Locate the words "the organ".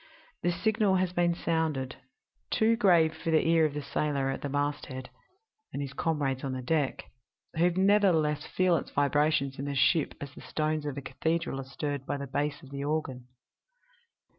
12.71-13.27